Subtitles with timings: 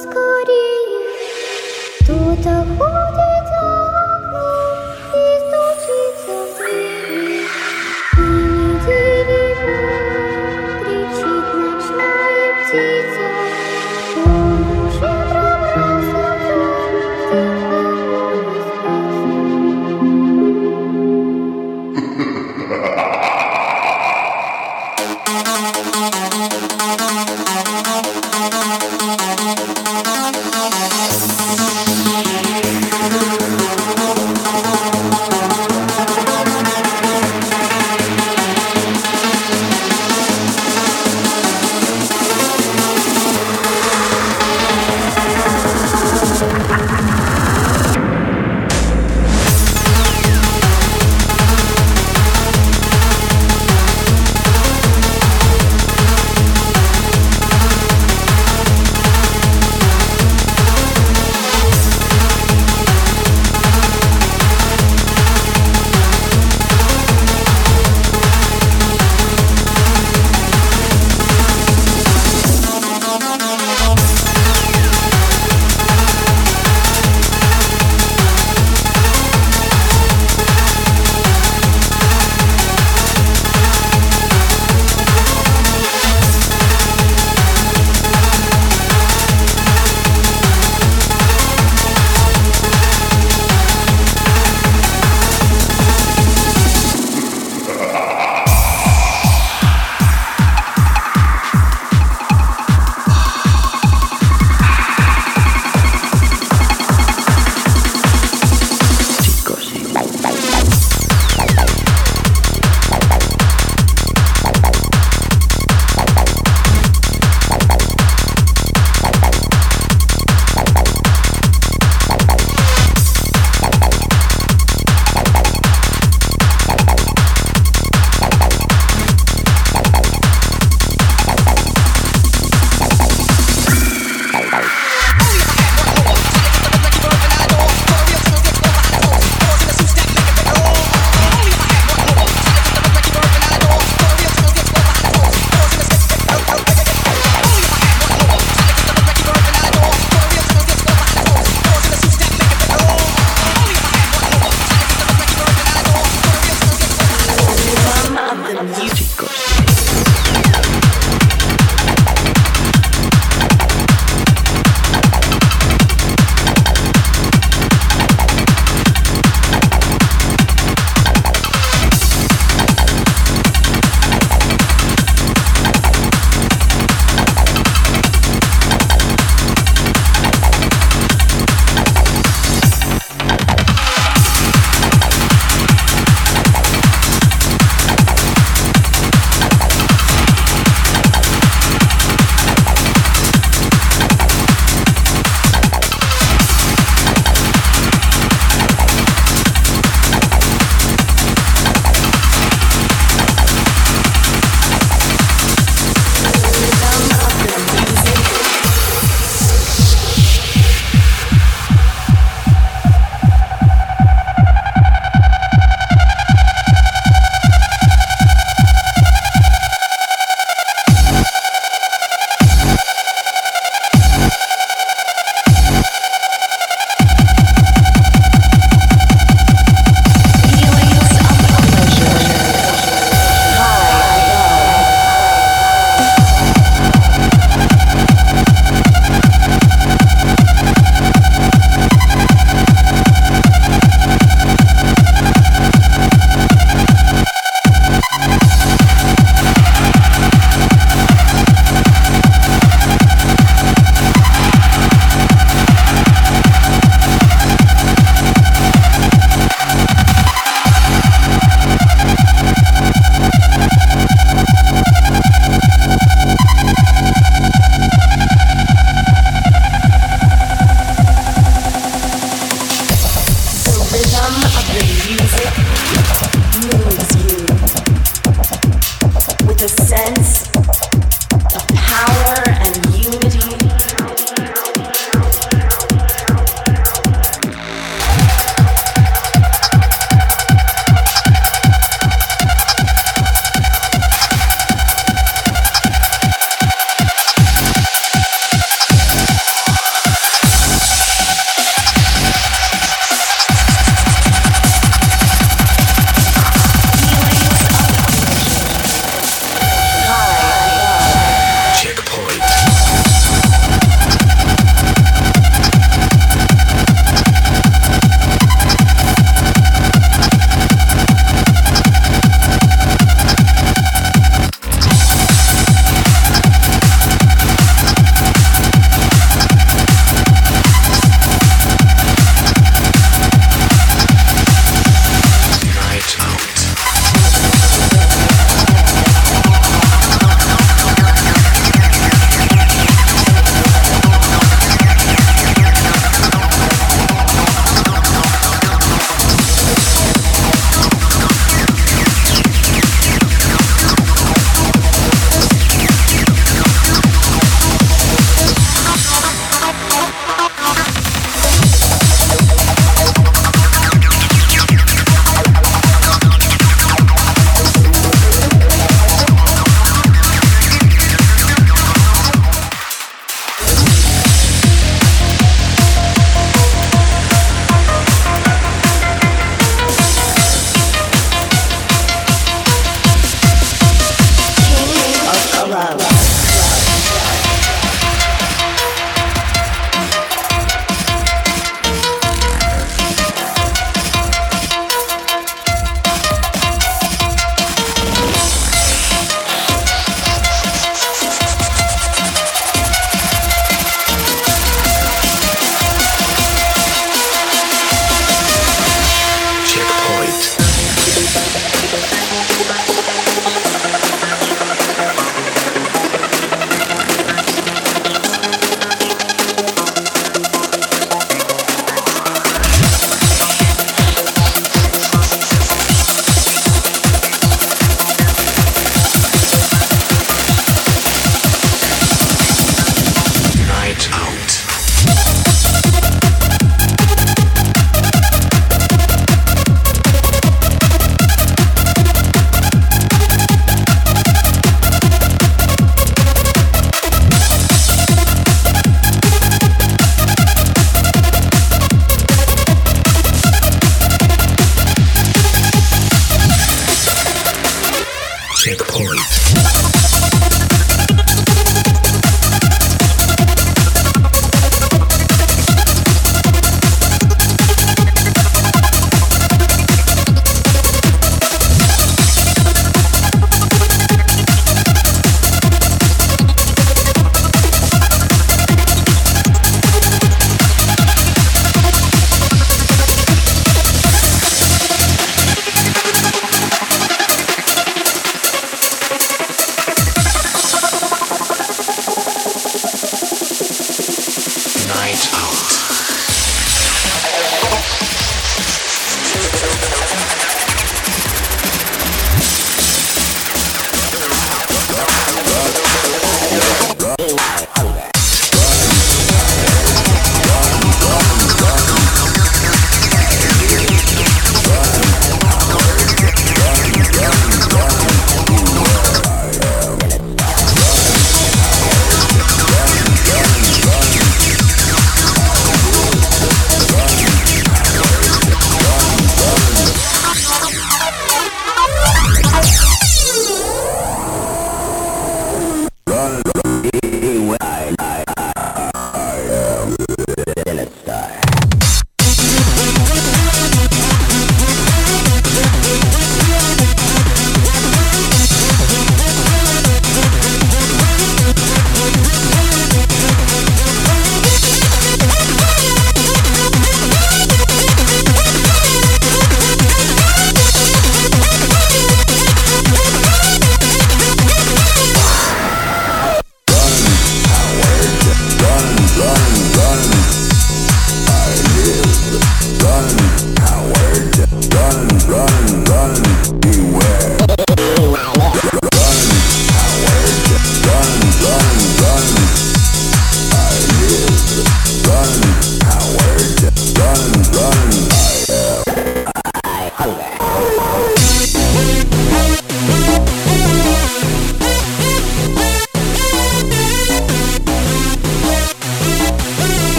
[0.00, 0.29] school.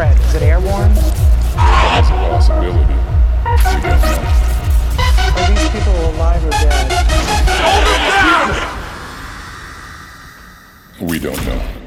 [0.00, 0.16] spread?
[0.20, 0.94] Is it airborne?
[0.94, 2.94] That's a possibility.
[5.36, 6.92] Are these people alive or dead?
[7.60, 8.00] Hold it
[10.98, 11.08] down!
[11.08, 11.79] We don't know.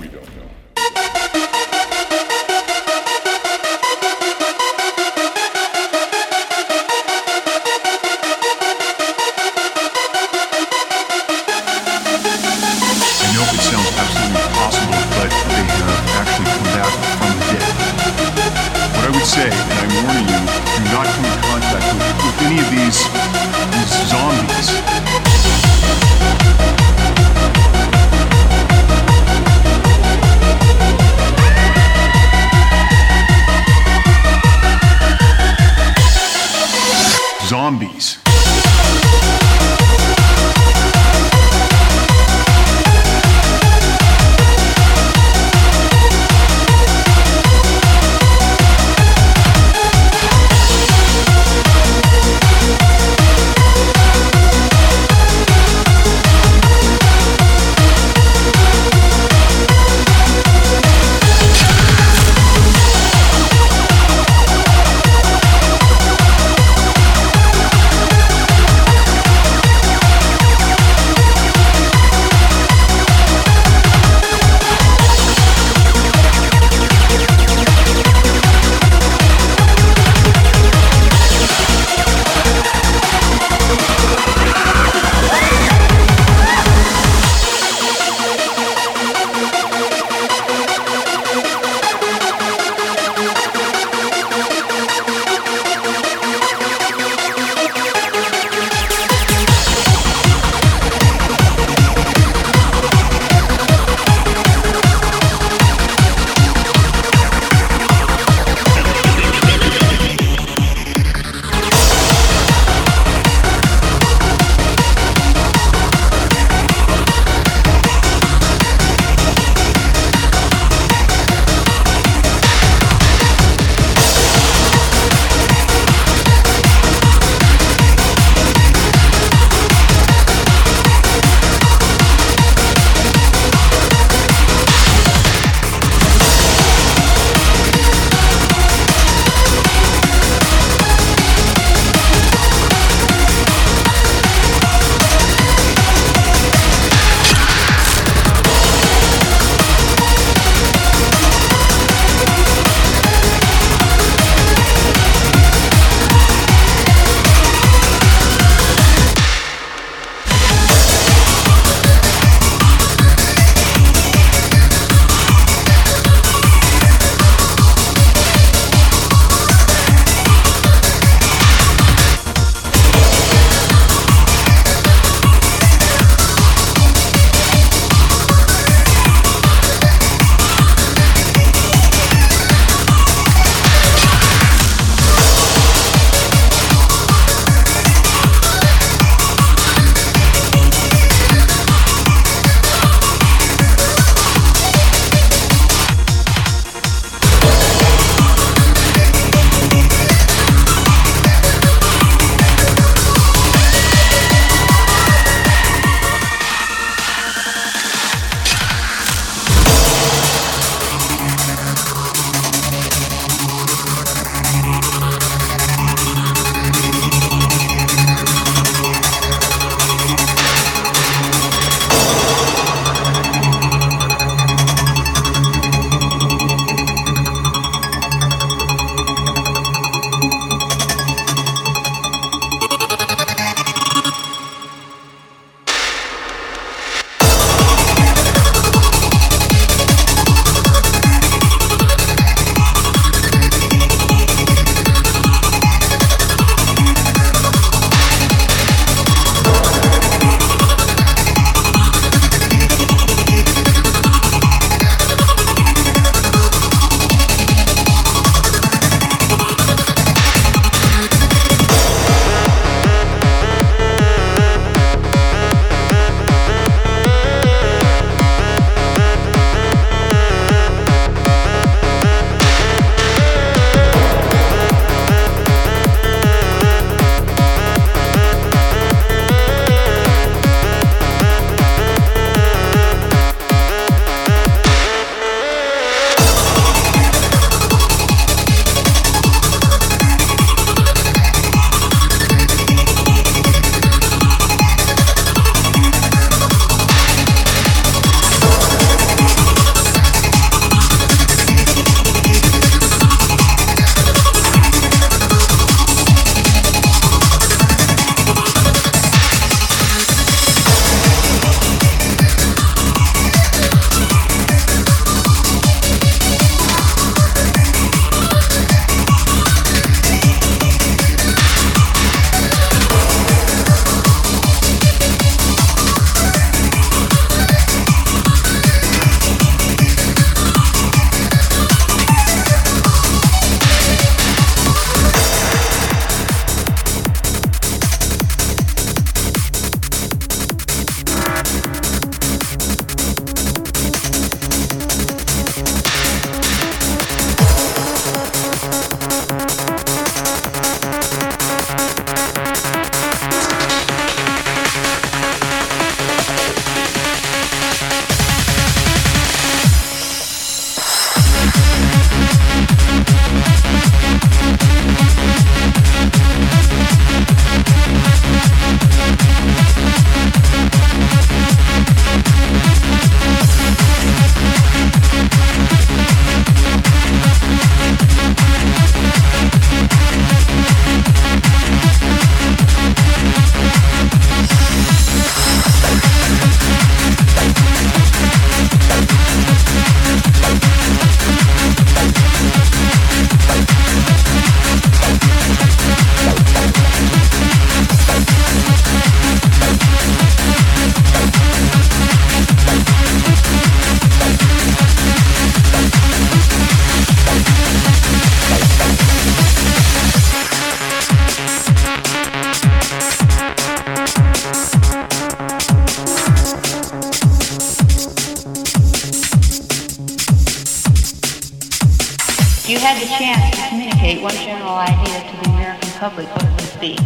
[424.14, 426.98] State one general idea to the American public, what would this be?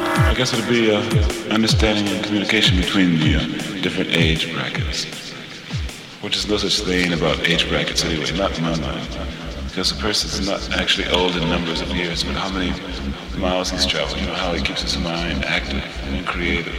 [0.00, 1.00] I guess it would be uh,
[1.54, 3.40] understanding and communication between the uh,
[3.82, 5.06] different age brackets.
[6.20, 9.08] Which is no such thing about age brackets anyway, not in my mind.
[9.68, 12.72] Because a person's not actually old in numbers of years, but how many
[13.38, 16.74] miles he's traveled, you know, how he keeps his mind active and creative.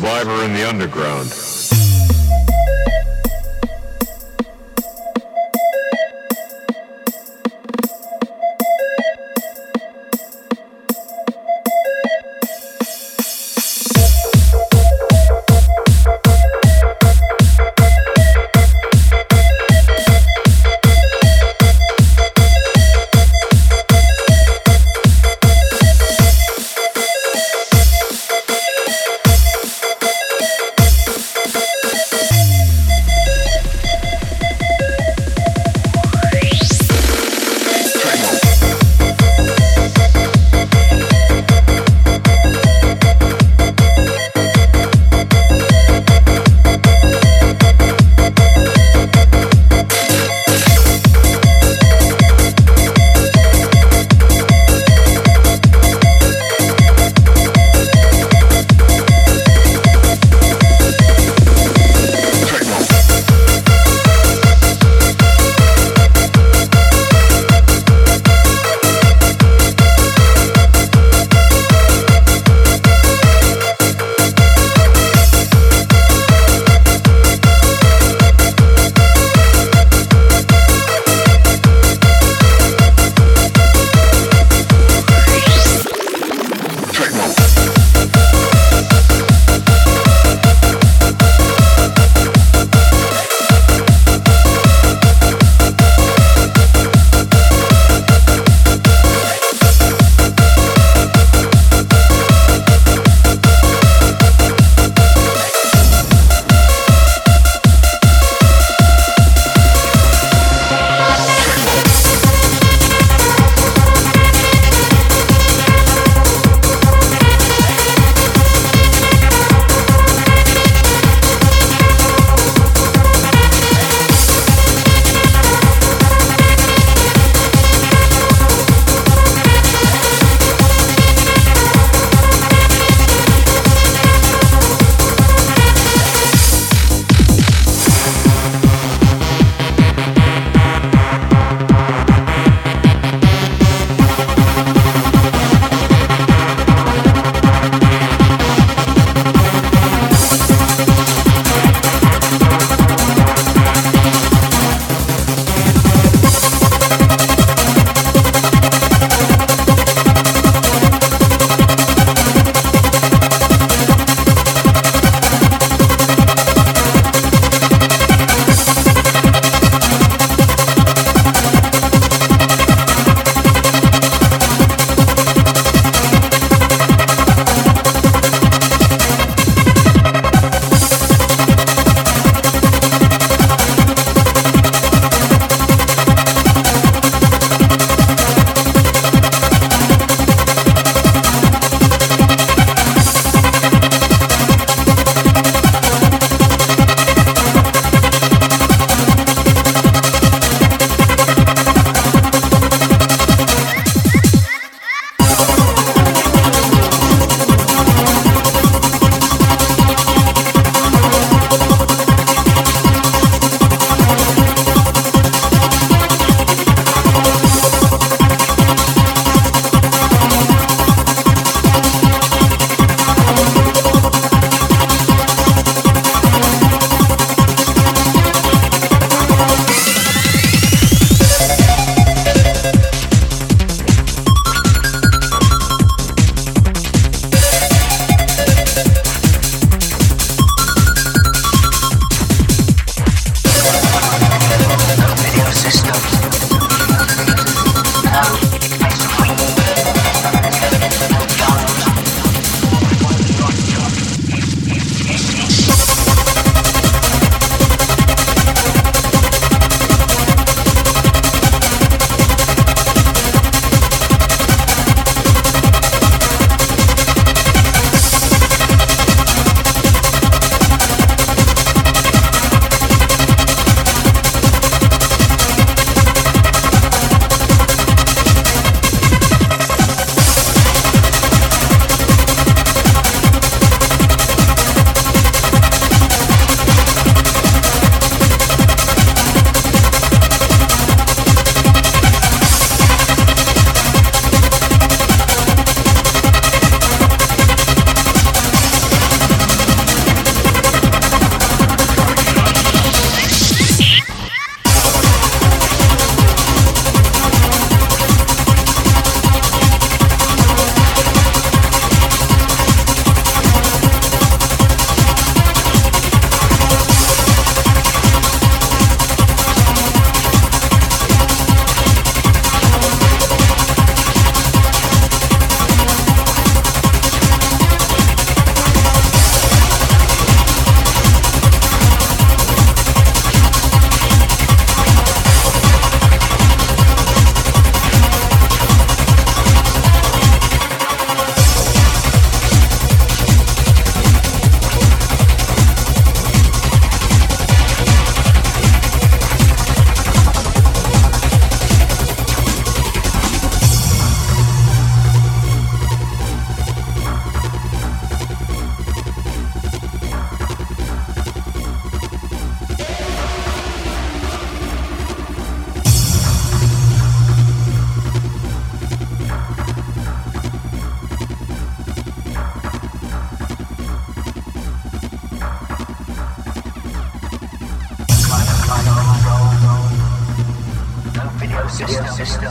[0.00, 1.49] Survivor in the underground.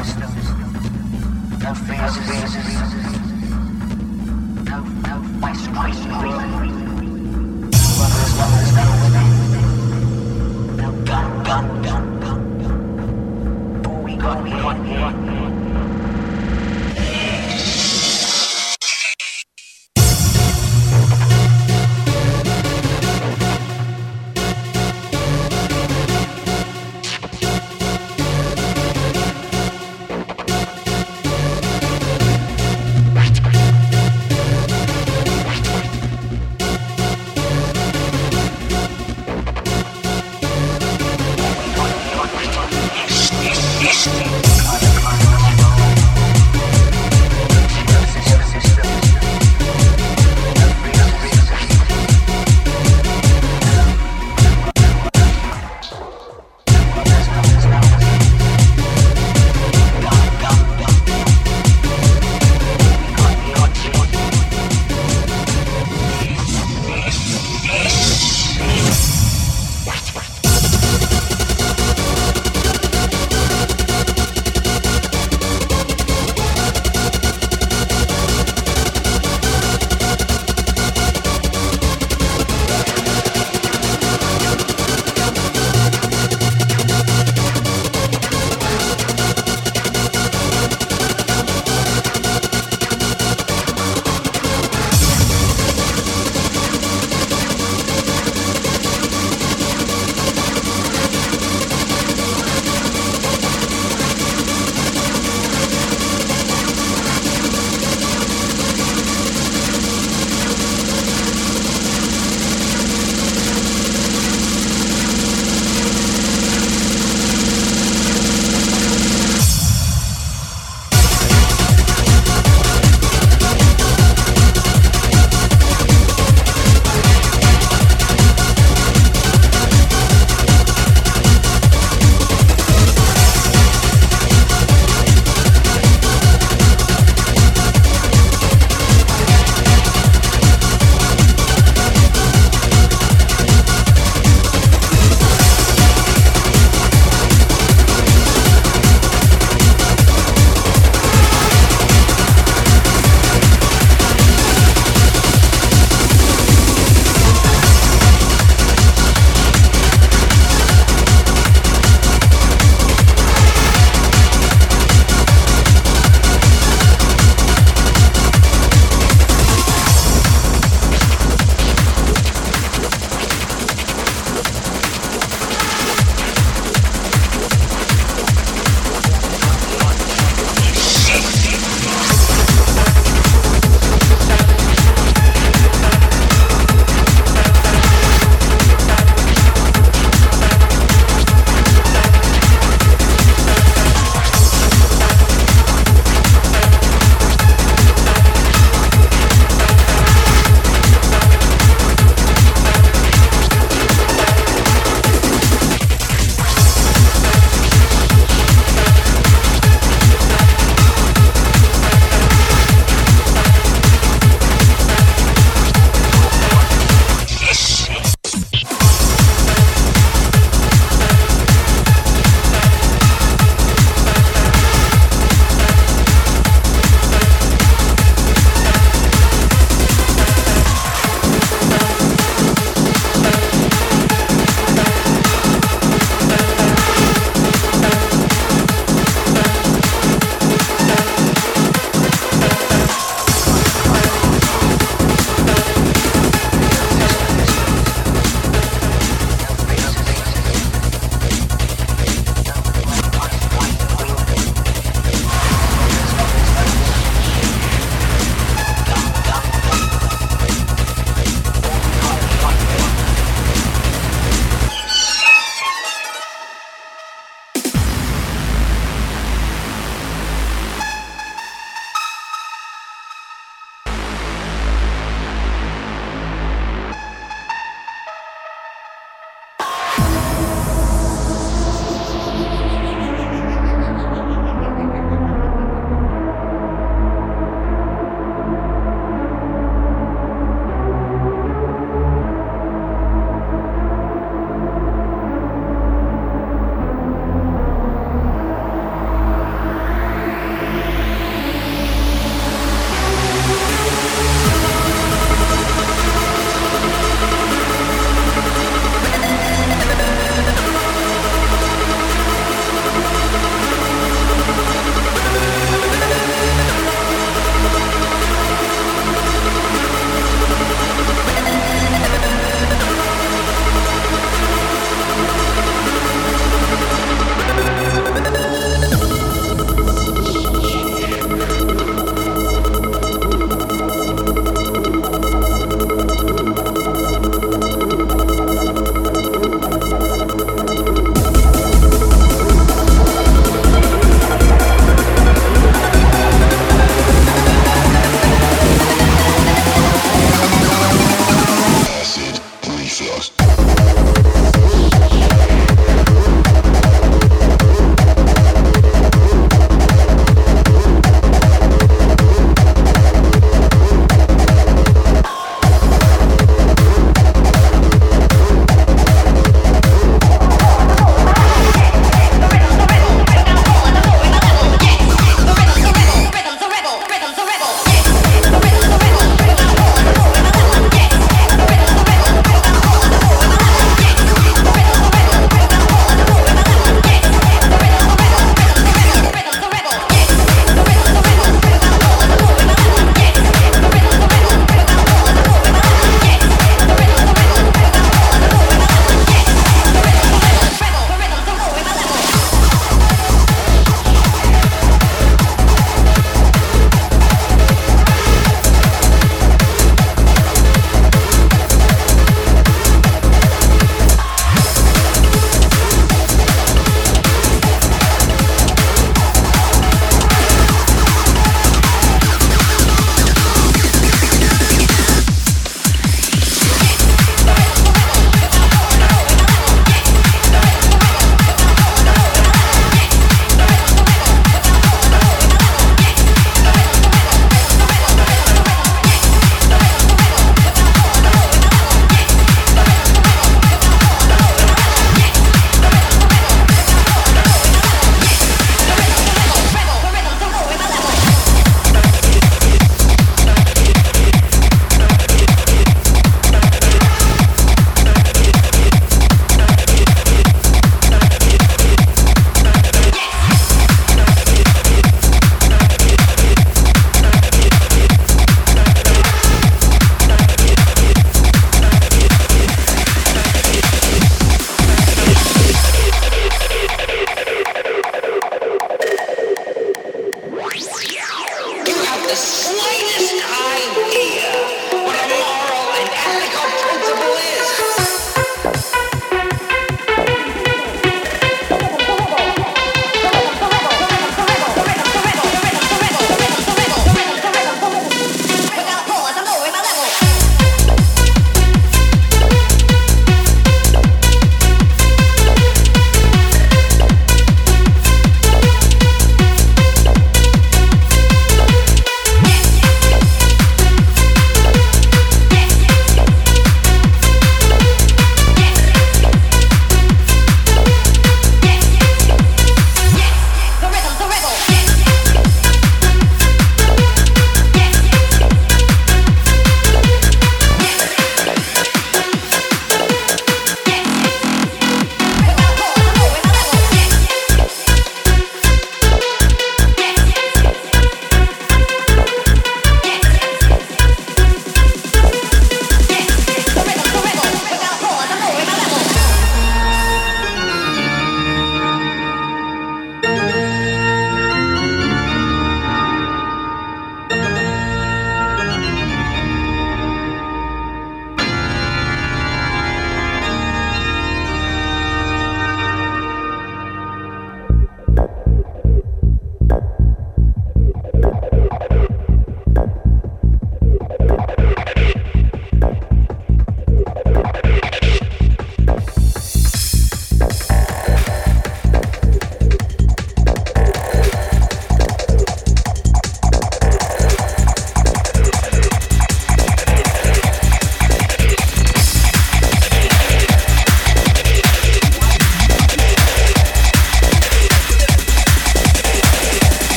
[0.00, 0.06] No
[1.74, 2.26] phases.
[4.64, 6.40] No, no, waste, waste, waste.
[10.78, 12.40] No gun, gun, gun, gun.
[13.84, 15.49] Oh, we got, we got, we got.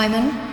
[0.00, 0.49] Neumann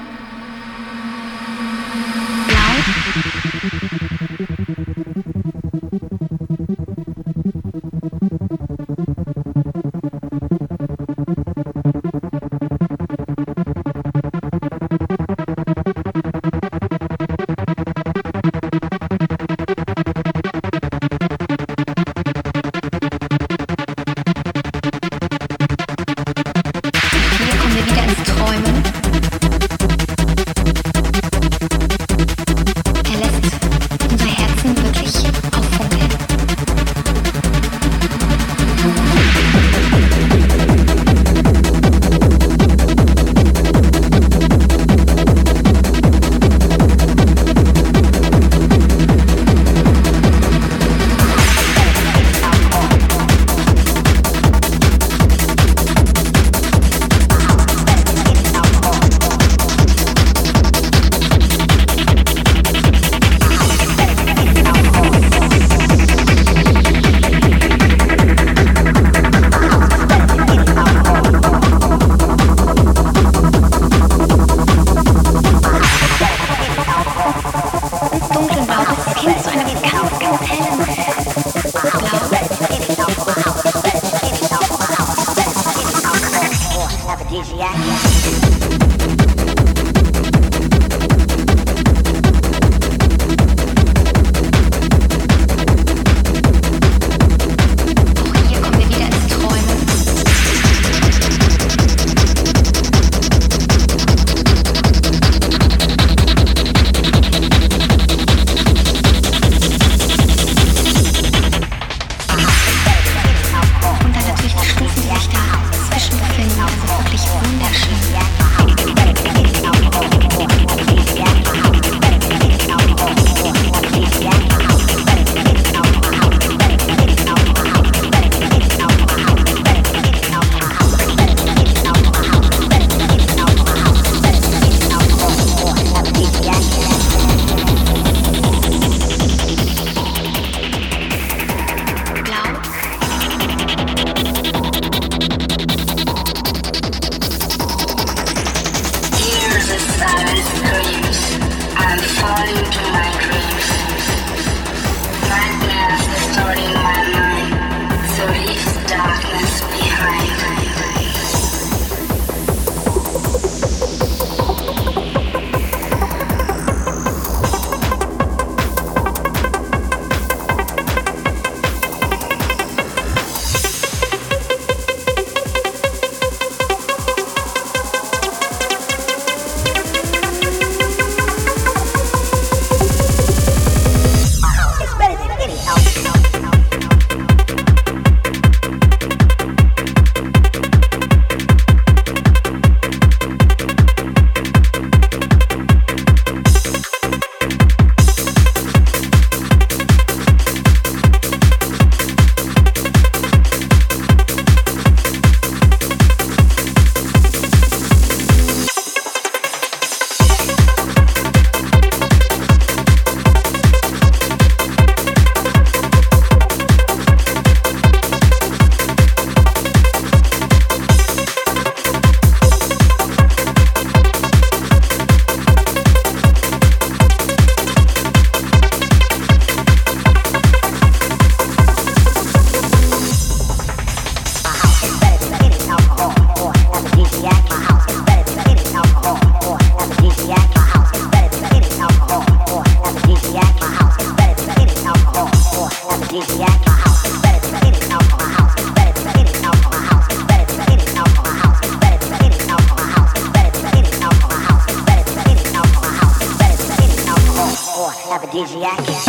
[258.57, 259.06] ins Träumen.